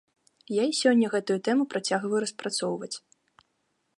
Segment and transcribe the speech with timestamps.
[0.53, 2.93] Я і сёння гэтую тэму працягваю распрацоўваць.